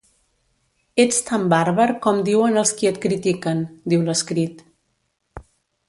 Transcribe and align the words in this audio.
Ets 1.03 1.19
tan 1.27 1.45
bàrbar 1.53 1.85
com 2.07 2.23
diuen 2.29 2.57
els 2.63 2.73
qui 2.81 2.91
et 2.93 2.99
critiquen, 3.05 3.63
diu 3.95 4.09
l’escrit. 4.09 4.65